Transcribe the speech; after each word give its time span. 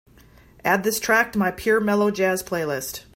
add 0.65 0.83
this 0.83 0.99
track 0.99 1.31
to 1.31 1.37
my 1.37 1.51
Pure 1.51 1.81
Mellow 1.81 2.09
Jazz 2.09 2.41
playlist 2.41 3.03